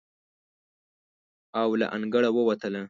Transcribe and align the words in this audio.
او 1.61 1.69
له 1.79 1.87
انګړه 1.95 2.29
ووتله. 2.33 2.79